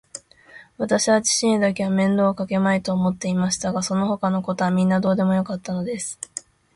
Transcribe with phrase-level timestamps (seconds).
[0.79, 6.17] わたしは父にだけは面倒をかけまいと思っていましたが、そのほかのことはみんなどうでもよかったのです。